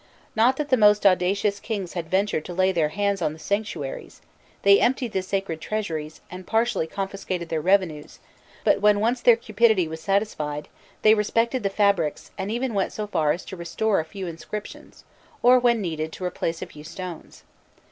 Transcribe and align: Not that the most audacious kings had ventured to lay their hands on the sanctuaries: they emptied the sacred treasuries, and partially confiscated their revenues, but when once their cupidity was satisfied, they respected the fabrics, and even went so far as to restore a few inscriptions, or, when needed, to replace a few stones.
Not 0.35 0.57
that 0.57 0.69
the 0.69 0.77
most 0.77 1.05
audacious 1.05 1.59
kings 1.59 1.93
had 1.93 2.09
ventured 2.09 2.43
to 2.45 2.55
lay 2.55 2.71
their 2.71 2.89
hands 2.89 3.21
on 3.21 3.33
the 3.33 3.37
sanctuaries: 3.37 4.19
they 4.63 4.79
emptied 4.79 5.11
the 5.11 5.21
sacred 5.21 5.61
treasuries, 5.61 6.21
and 6.31 6.47
partially 6.47 6.87
confiscated 6.87 7.49
their 7.49 7.61
revenues, 7.61 8.17
but 8.63 8.81
when 8.81 8.99
once 8.99 9.21
their 9.21 9.35
cupidity 9.35 9.87
was 9.87 10.01
satisfied, 10.01 10.69
they 11.03 11.13
respected 11.13 11.61
the 11.61 11.69
fabrics, 11.69 12.31
and 12.35 12.49
even 12.49 12.73
went 12.73 12.91
so 12.93 13.05
far 13.05 13.31
as 13.31 13.45
to 13.45 13.55
restore 13.55 13.99
a 13.99 14.03
few 14.03 14.25
inscriptions, 14.25 15.03
or, 15.43 15.59
when 15.59 15.81
needed, 15.81 16.11
to 16.13 16.25
replace 16.25 16.63
a 16.63 16.65
few 16.65 16.83
stones. 16.83 17.43